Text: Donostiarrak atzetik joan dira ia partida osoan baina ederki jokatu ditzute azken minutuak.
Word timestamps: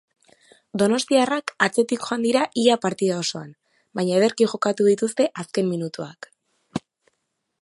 Donostiarrak 0.81 1.53
atzetik 1.65 2.07
joan 2.07 2.25
dira 2.27 2.41
ia 2.63 2.79
partida 2.87 3.19
osoan 3.27 3.53
baina 4.01 4.19
ederki 4.23 4.51
jokatu 4.57 4.91
ditzute 4.93 5.31
azken 5.45 5.73
minutuak. 5.77 6.35